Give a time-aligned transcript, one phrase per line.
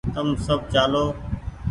[0.15, 1.05] تم سب چآلو